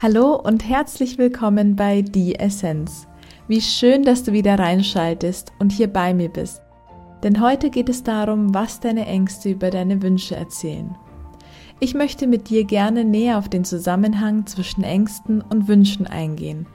Hallo 0.00 0.36
und 0.36 0.68
herzlich 0.68 1.18
willkommen 1.18 1.74
bei 1.74 2.02
Die 2.02 2.36
Essenz. 2.36 3.08
Wie 3.48 3.60
schön, 3.60 4.04
dass 4.04 4.22
du 4.22 4.30
wieder 4.30 4.56
reinschaltest 4.56 5.50
und 5.58 5.72
hier 5.72 5.88
bei 5.88 6.14
mir 6.14 6.28
bist. 6.28 6.62
Denn 7.24 7.40
heute 7.40 7.68
geht 7.68 7.88
es 7.88 8.04
darum, 8.04 8.54
was 8.54 8.78
deine 8.78 9.06
Ängste 9.06 9.50
über 9.50 9.70
deine 9.70 10.00
Wünsche 10.00 10.36
erzählen. 10.36 10.96
Ich 11.80 11.94
möchte 11.94 12.28
mit 12.28 12.48
dir 12.48 12.62
gerne 12.62 13.04
näher 13.04 13.38
auf 13.38 13.48
den 13.48 13.64
Zusammenhang 13.64 14.46
zwischen 14.46 14.84
Ängsten 14.84 15.40
und 15.42 15.66
Wünschen 15.66 16.06
eingehen 16.06 16.68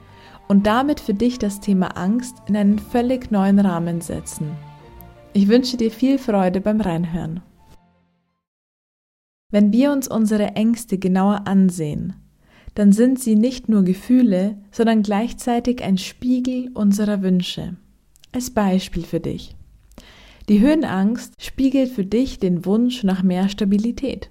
und 0.46 0.66
damit 0.66 1.00
für 1.00 1.14
dich 1.14 1.38
das 1.38 1.60
Thema 1.60 1.96
Angst 1.96 2.42
in 2.46 2.58
einen 2.58 2.78
völlig 2.78 3.30
neuen 3.30 3.58
Rahmen 3.58 4.02
setzen. 4.02 4.50
Ich 5.32 5.48
wünsche 5.48 5.78
dir 5.78 5.90
viel 5.90 6.18
Freude 6.18 6.60
beim 6.60 6.82
Reinhören. 6.82 7.40
Wenn 9.50 9.72
wir 9.72 9.92
uns 9.92 10.08
unsere 10.08 10.48
Ängste 10.56 10.98
genauer 10.98 11.46
ansehen, 11.46 12.16
dann 12.74 12.92
sind 12.92 13.20
sie 13.20 13.36
nicht 13.36 13.68
nur 13.68 13.84
Gefühle, 13.84 14.58
sondern 14.70 15.02
gleichzeitig 15.02 15.82
ein 15.82 15.98
Spiegel 15.98 16.70
unserer 16.74 17.22
Wünsche. 17.22 17.76
Als 18.32 18.50
Beispiel 18.50 19.04
für 19.04 19.20
dich. 19.20 19.54
Die 20.48 20.60
Höhenangst 20.60 21.42
spiegelt 21.42 21.90
für 21.90 22.04
dich 22.04 22.38
den 22.38 22.66
Wunsch 22.66 23.04
nach 23.04 23.22
mehr 23.22 23.48
Stabilität. 23.48 24.30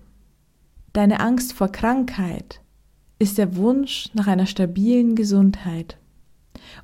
Deine 0.91 1.21
Angst 1.21 1.53
vor 1.53 1.69
Krankheit 1.69 2.61
ist 3.17 3.37
der 3.37 3.55
Wunsch 3.55 4.09
nach 4.13 4.27
einer 4.27 4.45
stabilen 4.45 5.15
Gesundheit. 5.15 5.97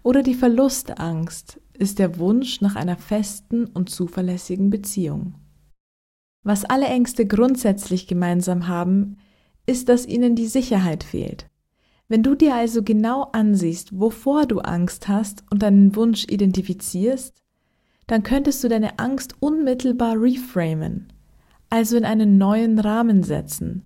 Oder 0.02 0.24
die 0.24 0.34
Verlustangst 0.34 1.60
ist 1.78 2.00
der 2.00 2.18
Wunsch 2.18 2.62
nach 2.62 2.76
einer 2.76 2.98
festen 2.98 3.66
und 3.66 3.90
zuverlässigen 3.90 4.70
Beziehung. 4.70 5.36
Was 6.44 6.66
alle 6.66 6.88
Ängste 6.88 7.28
grundsätzlich 7.28 8.08
gemeinsam 8.08 8.68
haben, 8.68 9.18
ist, 9.66 9.90
dass 9.90 10.08
ihnen 10.08 10.36
die 10.36 10.48
Sicherheit 10.48 11.04
fehlt. 11.04 11.49
Wenn 12.10 12.24
du 12.24 12.34
dir 12.34 12.56
also 12.56 12.82
genau 12.82 13.30
ansiehst, 13.34 14.00
wovor 14.00 14.48
du 14.48 14.60
Angst 14.60 15.08
hast 15.08 15.44
und 15.52 15.62
deinen 15.62 15.96
Wunsch 15.96 16.26
identifizierst, 16.28 17.44
dann 18.08 18.24
könntest 18.24 18.64
du 18.64 18.68
deine 18.68 18.98
Angst 18.98 19.36
unmittelbar 19.40 20.20
reframen, 20.20 21.14
also 21.70 21.96
in 21.96 22.06
einen 22.06 22.40
neuen 22.40 22.80
Rahmen 22.80 23.22
setzen. 23.22 23.86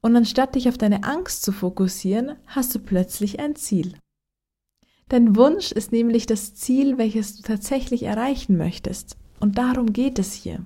Und 0.00 0.14
anstatt 0.14 0.54
dich 0.54 0.68
auf 0.68 0.78
deine 0.78 1.02
Angst 1.02 1.42
zu 1.42 1.50
fokussieren, 1.50 2.36
hast 2.46 2.72
du 2.76 2.78
plötzlich 2.78 3.40
ein 3.40 3.56
Ziel. 3.56 3.94
Dein 5.08 5.34
Wunsch 5.34 5.72
ist 5.72 5.90
nämlich 5.90 6.26
das 6.26 6.54
Ziel, 6.54 6.96
welches 6.96 7.36
du 7.36 7.42
tatsächlich 7.42 8.04
erreichen 8.04 8.56
möchtest. 8.56 9.16
Und 9.40 9.58
darum 9.58 9.92
geht 9.92 10.20
es 10.20 10.32
hier. 10.32 10.64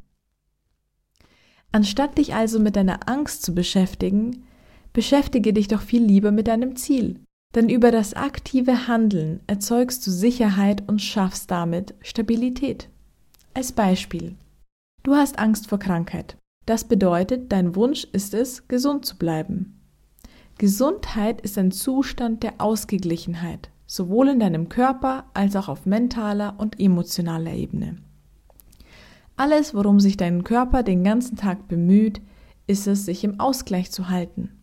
Anstatt 1.73 2.19
dich 2.19 2.35
also 2.35 2.61
mit 2.61 2.77
deiner 2.77 3.09
Angst 3.09 3.43
zu 3.43 3.55
beschäftigen, 3.55 4.45
Beschäftige 4.99 5.53
dich 5.53 5.69
doch 5.69 5.83
viel 5.83 6.03
lieber 6.03 6.33
mit 6.33 6.49
deinem 6.49 6.75
Ziel. 6.75 7.21
Denn 7.55 7.69
über 7.69 7.93
das 7.93 8.15
aktive 8.15 8.89
Handeln 8.89 9.39
erzeugst 9.47 10.05
du 10.05 10.11
Sicherheit 10.11 10.83
und 10.89 11.01
schaffst 11.01 11.53
damit 11.53 11.95
Stabilität. 12.01 12.89
Als 13.55 13.71
Beispiel. 13.71 14.35
Du 15.05 15.15
hast 15.15 15.39
Angst 15.39 15.69
vor 15.69 15.79
Krankheit. 15.79 16.37
Das 16.67 16.83
bedeutet, 16.83 17.53
dein 17.53 17.77
Wunsch 17.77 18.09
ist 18.11 18.35
es, 18.35 18.67
gesund 18.67 19.07
zu 19.07 19.17
bleiben. 19.17 19.79
Gesundheit 20.59 21.43
ist 21.43 21.59
ein 21.59 21.71
Zustand 21.71 22.43
der 22.43 22.55
Ausgeglichenheit, 22.59 23.71
sowohl 23.87 24.31
in 24.31 24.41
deinem 24.41 24.69
Körper 24.69 25.27
als 25.33 25.55
auch 25.55 25.69
auf 25.69 25.87
mentaler 25.87 26.57
und 26.59 26.81
emotionaler 26.81 27.53
Ebene. 27.53 27.99
Alles, 29.37 29.75
worum 29.75 30.01
sich 30.01 30.17
dein 30.17 30.43
Körper 30.43 30.83
den 30.83 31.05
ganzen 31.05 31.37
Tag 31.37 31.69
bemüht, 31.69 32.21
ist 32.67 32.89
es, 32.89 33.05
sich 33.05 33.23
im 33.23 33.39
Ausgleich 33.39 33.93
zu 33.93 34.09
halten 34.09 34.58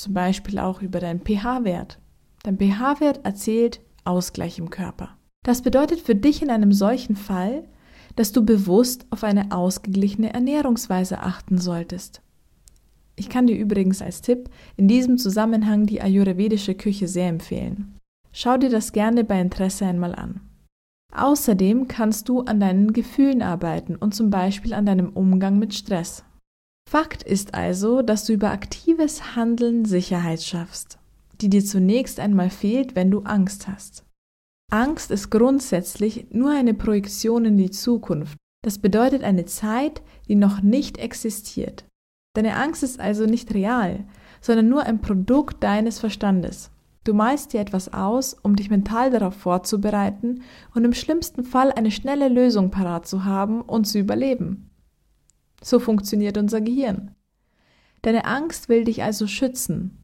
zum 0.00 0.14
Beispiel 0.14 0.58
auch 0.58 0.82
über 0.82 1.00
deinen 1.00 1.20
pH-Wert. 1.20 1.98
Dein 2.42 2.58
pH-Wert 2.58 3.24
erzählt 3.24 3.80
Ausgleich 4.04 4.58
im 4.58 4.70
Körper. 4.70 5.16
Das 5.44 5.62
bedeutet 5.62 6.00
für 6.00 6.14
dich 6.14 6.42
in 6.42 6.50
einem 6.50 6.72
solchen 6.72 7.16
Fall, 7.16 7.64
dass 8.16 8.32
du 8.32 8.44
bewusst 8.44 9.06
auf 9.10 9.24
eine 9.24 9.52
ausgeglichene 9.52 10.32
Ernährungsweise 10.32 11.20
achten 11.20 11.58
solltest. 11.58 12.22
Ich 13.16 13.28
kann 13.28 13.46
dir 13.46 13.56
übrigens 13.56 14.00
als 14.00 14.22
Tipp 14.22 14.48
in 14.76 14.88
diesem 14.88 15.18
Zusammenhang 15.18 15.86
die 15.86 16.00
ayurvedische 16.00 16.74
Küche 16.74 17.06
sehr 17.06 17.28
empfehlen. 17.28 17.96
Schau 18.32 18.56
dir 18.56 18.70
das 18.70 18.92
gerne 18.92 19.24
bei 19.24 19.40
Interesse 19.40 19.84
einmal 19.84 20.14
an. 20.14 20.40
Außerdem 21.12 21.88
kannst 21.88 22.28
du 22.28 22.40
an 22.42 22.60
deinen 22.60 22.92
Gefühlen 22.92 23.42
arbeiten 23.42 23.96
und 23.96 24.14
zum 24.14 24.30
Beispiel 24.30 24.72
an 24.72 24.86
deinem 24.86 25.10
Umgang 25.10 25.58
mit 25.58 25.74
Stress. 25.74 26.24
Fakt 26.88 27.22
ist 27.22 27.54
also, 27.54 28.02
dass 28.02 28.24
du 28.24 28.32
über 28.32 28.50
aktives 28.50 29.36
Handeln 29.36 29.84
Sicherheit 29.84 30.42
schaffst, 30.42 30.98
die 31.40 31.48
dir 31.48 31.64
zunächst 31.64 32.20
einmal 32.20 32.50
fehlt, 32.50 32.96
wenn 32.96 33.10
du 33.10 33.20
Angst 33.20 33.68
hast. 33.68 34.04
Angst 34.72 35.10
ist 35.10 35.30
grundsätzlich 35.30 36.28
nur 36.30 36.50
eine 36.50 36.74
Projektion 36.74 37.44
in 37.44 37.56
die 37.56 37.70
Zukunft. 37.70 38.36
Das 38.62 38.78
bedeutet 38.78 39.24
eine 39.24 39.44
Zeit, 39.46 40.02
die 40.28 40.36
noch 40.36 40.62
nicht 40.62 40.98
existiert. 40.98 41.84
Deine 42.34 42.56
Angst 42.56 42.82
ist 42.82 43.00
also 43.00 43.26
nicht 43.26 43.52
real, 43.54 44.04
sondern 44.40 44.68
nur 44.68 44.84
ein 44.84 45.00
Produkt 45.00 45.62
deines 45.64 45.98
Verstandes. 45.98 46.70
Du 47.02 47.14
malst 47.14 47.52
dir 47.52 47.60
etwas 47.60 47.92
aus, 47.92 48.34
um 48.34 48.54
dich 48.54 48.70
mental 48.70 49.10
darauf 49.10 49.34
vorzubereiten 49.34 50.42
und 50.74 50.84
im 50.84 50.92
schlimmsten 50.92 51.44
Fall 51.44 51.72
eine 51.72 51.90
schnelle 51.90 52.28
Lösung 52.28 52.70
parat 52.70 53.08
zu 53.08 53.24
haben 53.24 53.62
und 53.62 53.86
zu 53.86 53.98
überleben. 53.98 54.69
So 55.62 55.78
funktioniert 55.78 56.38
unser 56.38 56.60
Gehirn. 56.60 57.14
Deine 58.02 58.24
Angst 58.24 58.68
will 58.68 58.84
dich 58.84 59.02
also 59.02 59.26
schützen. 59.26 60.02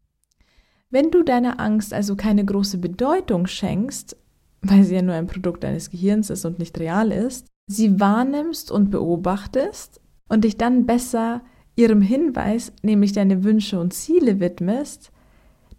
Wenn 0.89 1.11
du 1.11 1.23
deiner 1.23 1.59
Angst 1.59 1.93
also 1.93 2.15
keine 2.15 2.45
große 2.45 2.77
Bedeutung 2.77 3.47
schenkst, 3.47 4.15
weil 4.61 4.83
sie 4.83 4.95
ja 4.95 5.01
nur 5.01 5.15
ein 5.15 5.27
Produkt 5.27 5.63
deines 5.63 5.89
Gehirns 5.89 6.29
ist 6.29 6.45
und 6.45 6.59
nicht 6.59 6.79
real 6.79 7.11
ist, 7.11 7.47
sie 7.67 7.99
wahrnimmst 7.99 8.71
und 8.71 8.89
beobachtest 8.89 9.99
und 10.29 10.43
dich 10.43 10.57
dann 10.57 10.85
besser 10.85 11.41
ihrem 11.75 12.01
Hinweis, 12.01 12.71
nämlich 12.81 13.11
deine 13.13 13.43
Wünsche 13.43 13.79
und 13.79 13.93
Ziele 13.93 14.39
widmest, 14.39 15.11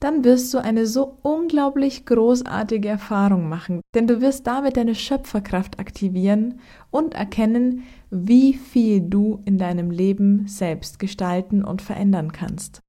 dann 0.00 0.24
wirst 0.24 0.52
du 0.54 0.58
eine 0.58 0.86
so 0.86 1.18
unglaublich 1.22 2.06
großartige 2.06 2.88
Erfahrung 2.88 3.48
machen, 3.48 3.80
denn 3.94 4.06
du 4.06 4.20
wirst 4.20 4.46
damit 4.46 4.76
deine 4.76 4.94
Schöpferkraft 4.94 5.78
aktivieren 5.78 6.60
und 6.90 7.14
erkennen, 7.14 7.84
wie 8.10 8.54
viel 8.54 9.00
du 9.00 9.42
in 9.44 9.58
deinem 9.58 9.90
Leben 9.90 10.46
selbst 10.46 10.98
gestalten 10.98 11.64
und 11.64 11.82
verändern 11.82 12.32
kannst. 12.32 12.80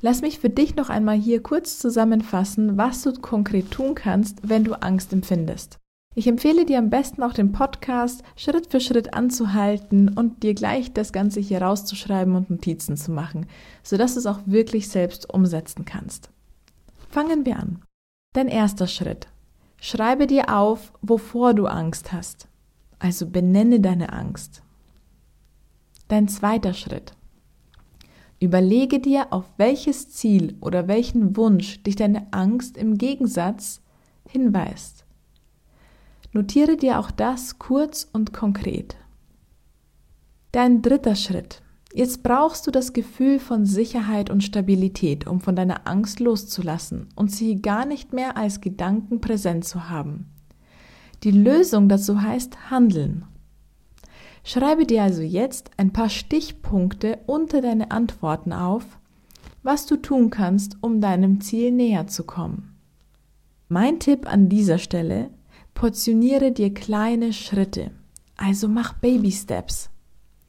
Lass 0.00 0.22
mich 0.22 0.38
für 0.38 0.50
dich 0.50 0.76
noch 0.76 0.90
einmal 0.90 1.16
hier 1.16 1.42
kurz 1.42 1.78
zusammenfassen, 1.78 2.76
was 2.76 3.02
du 3.02 3.12
konkret 3.14 3.70
tun 3.70 3.94
kannst, 3.94 4.48
wenn 4.48 4.62
du 4.62 4.80
Angst 4.80 5.12
empfindest. 5.12 5.78
Ich 6.14 6.26
empfehle 6.26 6.64
dir 6.64 6.78
am 6.78 6.90
besten 6.90 7.22
auch 7.22 7.32
den 7.32 7.52
Podcast 7.52 8.22
Schritt 8.34 8.70
für 8.70 8.80
Schritt 8.80 9.14
anzuhalten 9.14 10.08
und 10.08 10.42
dir 10.42 10.54
gleich 10.54 10.92
das 10.92 11.12
Ganze 11.12 11.38
hier 11.40 11.62
rauszuschreiben 11.62 12.34
und 12.34 12.50
Notizen 12.50 12.96
zu 12.96 13.12
machen, 13.12 13.46
sodass 13.82 14.14
du 14.14 14.20
es 14.20 14.26
auch 14.26 14.40
wirklich 14.46 14.88
selbst 14.88 15.32
umsetzen 15.32 15.84
kannst. 15.84 16.30
Fangen 17.08 17.46
wir 17.46 17.58
an. 17.58 17.82
Dein 18.34 18.48
erster 18.48 18.86
Schritt. 18.86 19.28
Schreibe 19.80 20.26
dir 20.26 20.54
auf, 20.54 20.92
wovor 21.00 21.54
du 21.54 21.66
Angst 21.66 22.12
hast. 22.12 22.48
Also 22.98 23.26
benenne 23.26 23.80
deine 23.80 24.12
Angst. 24.12 24.62
Dein 26.08 26.28
zweiter 26.28 26.74
Schritt. 26.74 27.12
Überlege 28.40 29.00
dir, 29.00 29.32
auf 29.32 29.46
welches 29.56 30.10
Ziel 30.10 30.56
oder 30.60 30.86
welchen 30.86 31.36
Wunsch 31.36 31.82
dich 31.82 31.96
deine 31.96 32.32
Angst 32.32 32.76
im 32.76 32.98
Gegensatz 32.98 33.82
hinweist. 34.28 35.04
Notiere 36.32 36.76
dir 36.76 37.00
auch 37.00 37.10
das 37.10 37.58
kurz 37.58 38.08
und 38.12 38.32
konkret. 38.32 38.96
Dein 40.52 40.82
dritter 40.82 41.16
Schritt. 41.16 41.62
Jetzt 41.94 42.22
brauchst 42.22 42.66
du 42.66 42.70
das 42.70 42.92
Gefühl 42.92 43.38
von 43.38 43.64
Sicherheit 43.64 44.28
und 44.28 44.44
Stabilität, 44.44 45.26
um 45.26 45.40
von 45.40 45.56
deiner 45.56 45.86
Angst 45.86 46.20
loszulassen 46.20 47.08
und 47.16 47.30
sie 47.30 47.62
gar 47.62 47.86
nicht 47.86 48.12
mehr 48.12 48.36
als 48.36 48.60
Gedanken 48.60 49.20
präsent 49.20 49.64
zu 49.64 49.88
haben. 49.88 50.26
Die 51.24 51.30
Lösung 51.30 51.88
dazu 51.88 52.20
heißt 52.20 52.70
Handeln. 52.70 53.24
Schreibe 54.44 54.86
dir 54.86 55.02
also 55.02 55.22
jetzt 55.22 55.70
ein 55.76 55.92
paar 55.92 56.10
Stichpunkte 56.10 57.18
unter 57.26 57.60
deine 57.60 57.90
Antworten 57.90 58.52
auf, 58.52 58.84
was 59.62 59.86
du 59.86 59.96
tun 59.96 60.30
kannst, 60.30 60.76
um 60.82 61.00
deinem 61.00 61.40
Ziel 61.40 61.72
näher 61.72 62.06
zu 62.06 62.24
kommen. 62.24 62.76
Mein 63.68 63.98
Tipp 63.98 64.30
an 64.30 64.48
dieser 64.48 64.78
Stelle, 64.78 65.30
portioniere 65.74 66.52
dir 66.52 66.72
kleine 66.72 67.32
Schritte, 67.32 67.90
also 68.36 68.68
mach 68.68 68.92
Baby 68.94 69.32
Steps 69.32 69.90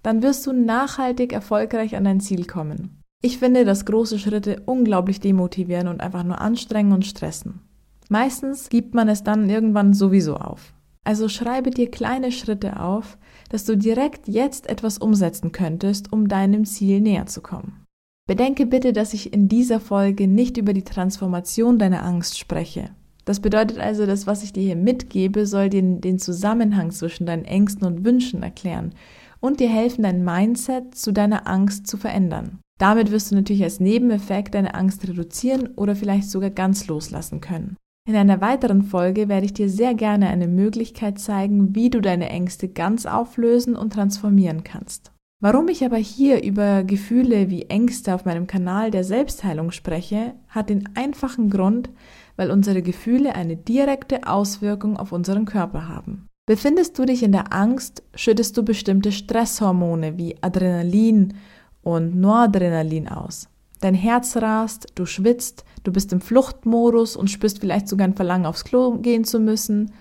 dann 0.04 0.24
wirst 0.24 0.46
du 0.48 0.54
nachhaltig 0.54 1.34
erfolgreich 1.34 1.96
an 1.96 2.04
dein 2.04 2.19
Ziel 2.19 2.46
kommen. 2.46 3.01
Ich 3.22 3.38
finde, 3.38 3.66
dass 3.66 3.86
große 3.86 4.18
Schritte 4.18 4.62
unglaublich 4.66 5.19
demotivieren 5.19 5.88
und 5.88 6.00
einfach 6.00 6.24
nur 6.24 6.40
anstrengen 6.40 6.94
und 6.94 7.06
stressen. 7.06 7.62
Meistens 8.07 8.69
gibt 8.69 8.96
man 8.96 9.10
es 9.10 9.24
dann 9.24 9.50
irgendwann 9.50 9.94
sowieso 9.94 10.38
auf. 10.38 10.74
Also 11.04 11.28
schreibe 11.28 11.69
dir 11.69 11.92
kleine 11.92 12.31
Schritte 12.31 12.80
auf, 12.80 13.18
dass 13.50 13.66
du 13.66 13.78
direkt 13.78 14.28
jetzt 14.28 14.69
etwas 14.69 14.98
umsetzen 14.98 15.51
könntest, 15.51 16.13
um 16.13 16.28
deinem 16.28 16.66
Ziel 16.66 17.02
näher 17.02 17.25
zu 17.25 17.42
kommen. 17.42 17.84
Bedenke 18.28 18.66
bitte, 18.66 18.94
dass 18.94 19.13
ich 19.13 19.34
in 19.34 19.48
dieser 19.48 19.80
Folge 19.80 20.28
nicht 20.28 20.57
über 20.57 20.74
die 20.74 20.84
Transformation 20.84 21.80
deiner 21.80 22.06
Angst 22.06 22.38
spreche. 22.38 22.92
Das 23.25 23.40
bedeutet 23.40 23.80
also, 23.80 24.06
dass 24.06 24.28
was 24.28 24.44
ich 24.44 24.54
dir 24.54 24.63
hier 24.63 24.75
mitgebe, 24.75 25.45
soll 25.45 25.69
dir 25.69 25.81
den 25.81 26.19
Zusammenhang 26.19 26.92
zwischen 26.92 27.25
deinen 27.25 27.45
Ängsten 27.45 27.86
und 27.86 28.06
Wünschen 28.06 28.44
erklären 28.44 28.94
und 29.39 29.59
dir 29.59 29.69
helfen, 29.69 30.03
dein 30.03 30.24
Mindset 30.24 30.95
zu 30.95 31.12
deiner 31.12 31.47
Angst 31.47 31.88
zu 31.88 31.97
verändern. 31.97 32.59
Damit 32.80 33.12
wirst 33.12 33.31
du 33.31 33.36
natürlich 33.36 33.63
als 33.63 33.80
Nebeneffekt 33.80 34.56
deine 34.56 34.74
Angst 34.74 35.07
reduzieren 35.07 35.69
oder 35.75 35.95
vielleicht 35.95 36.30
sogar 36.30 36.50
ganz 36.50 36.88
loslassen 36.88 37.41
können. 37.41 37.75
In 38.07 38.15
einer 38.15 38.41
weiteren 38.41 38.83
Folge 38.83 39.30
werde 39.30 39.45
ich 39.45 39.53
dir 39.53 39.69
sehr 39.69 39.94
gerne 39.94 40.30
eine 40.30 40.47
Möglichkeit 40.47 41.19
zeigen, 41.19 41.75
wie 41.75 41.89
du 41.89 42.01
deine 42.01 42.30
Ängste 42.30 42.69
ganz 42.69 43.06
auflösen 43.06 43.75
und 43.75 43.94
transformieren 43.94 44.63
kannst. 44.63 45.12
Warum 45.42 45.68
ich 45.68 45.85
aber 45.85 45.97
hier 45.97 46.44
über 46.44 46.83
Gefühle 46.83 47.50
wie 47.50 47.63
Ängste 47.63 48.15
auf 48.15 48.25
meinem 48.25 48.47
Kanal 48.47 48.92
der 48.92 49.03
Selbstheilung 49.03 49.71
spreche, 49.71 50.33
hat 50.50 50.69
den 50.69 50.89
einfachen 50.95 51.50
Grund, 51.50 51.89
weil 52.35 52.51
unsere 52.51 52.81
Gefühle 52.81 53.35
eine 53.35 53.56
direkte 53.56 54.27
Auswirkung 54.27 54.97
auf 54.97 55.12
unseren 55.12 55.45
Körper 55.45 55.88
haben. 55.88 56.29
Befindest 56.50 56.98
du 56.98 57.06
dich 57.06 57.22
in 57.22 57.31
der 57.31 57.54
Angst, 57.54 58.01
schüttest 58.16 58.57
du 58.57 58.63
bestimmte 58.63 59.12
Stresshormone 59.12 60.18
wie 60.18 60.36
Adrenalin 60.42 61.36
und 61.84 62.19
Noradrenalin 62.19 63.07
aus. 63.07 63.48
Dein 63.81 63.94
Herz 63.94 64.36
rast, 64.36 64.88
du 64.96 65.06
schwitzt, 65.06 65.63
du 65.84 65.92
bist 65.92 66.12
im 66.12 66.22
Fluchtmodus 66.22 67.16
und 67.16 67.30
spürst 67.30 67.60
vielleicht 67.60 67.88
sogar 67.88 68.07
ein 68.07 68.16
Verlangen 68.16 68.48
aufs 68.48 68.63
Klo 68.63 68.98
gehen 68.98 69.25
zu 69.25 69.40
müssen. 69.40 69.92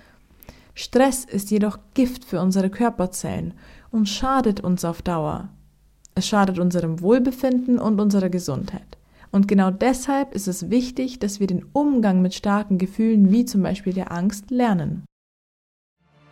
Stress 0.72 1.26
ist 1.26 1.50
jedoch 1.50 1.80
Gift 1.92 2.24
für 2.24 2.40
unsere 2.40 2.70
Körperzellen 2.70 3.52
und 3.90 4.08
schadet 4.08 4.60
uns 4.60 4.86
auf 4.86 5.02
Dauer. 5.02 5.50
Es 6.14 6.26
schadet 6.26 6.58
unserem 6.58 7.02
Wohlbefinden 7.02 7.78
und 7.78 8.00
unserer 8.00 8.30
Gesundheit. 8.30 8.96
Und 9.30 9.48
genau 9.48 9.70
deshalb 9.70 10.34
ist 10.34 10.48
es 10.48 10.70
wichtig, 10.70 11.18
dass 11.18 11.40
wir 11.40 11.46
den 11.46 11.66
Umgang 11.74 12.22
mit 12.22 12.32
starken 12.32 12.78
Gefühlen 12.78 13.30
wie 13.30 13.44
zum 13.44 13.62
Beispiel 13.62 13.92
der 13.92 14.12
Angst 14.12 14.50
lernen. 14.50 15.04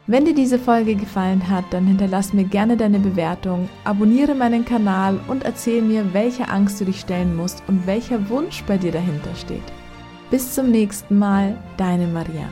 Wenn 0.08 0.24
dir 0.24 0.34
diese 0.34 0.60
Folge 0.60 0.94
gefallen 0.94 1.48
hat, 1.50 1.64
dann 1.70 1.84
hinterlass 1.84 2.32
mir 2.32 2.44
gerne 2.44 2.76
deine 2.76 3.00
Bewertung, 3.00 3.68
abonniere 3.82 4.36
meinen 4.36 4.64
Kanal 4.64 5.18
und 5.26 5.42
erzähl 5.44 5.82
mir, 5.82 6.14
welche 6.14 6.48
Angst 6.48 6.80
du 6.80 6.84
dich 6.84 7.00
stellen 7.00 7.34
musst 7.34 7.64
und 7.66 7.88
welcher 7.88 8.28
Wunsch 8.28 8.62
bei 8.68 8.78
dir 8.78 8.92
dahinter 8.92 9.34
steht. 9.34 9.64
Bis 10.30 10.54
zum 10.54 10.70
nächsten 10.70 11.18
Mal, 11.18 11.56
deine 11.76 12.06
Maria. 12.06 12.48